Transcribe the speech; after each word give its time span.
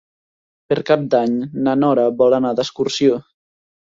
Per 0.71 0.77
Cap 0.87 1.03
d'Any 1.13 1.35
na 1.67 1.75
Nora 1.83 2.07
vol 2.21 2.37
anar 2.37 2.53
d'excursió. 2.61 3.21